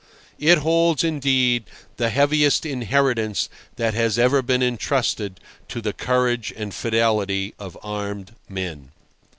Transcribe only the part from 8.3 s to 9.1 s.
men.